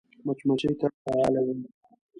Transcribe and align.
مچمچۍ 0.25 0.73
تل 0.79 0.91
فعاله 1.03 1.39
وي 1.45 1.55